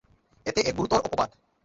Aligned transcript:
এতে 0.45 0.59
এক 0.61 0.73
গুরুতর 0.77 0.99
অপবাদ। 0.99 1.29